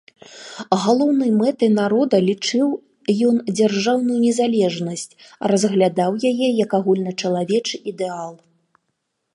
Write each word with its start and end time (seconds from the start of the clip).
Галоўнай 0.83 1.31
мэтай 1.41 1.69
народа 1.79 2.19
лічыў 2.29 2.67
ён 3.33 3.37
дзяржаўную 3.59 4.17
незалежнасць, 4.25 5.05
разглядаў 5.53 6.11
яе 6.31 6.47
як 6.63 6.71
агульначалавечы 6.81 7.75
ідэал. 7.95 8.33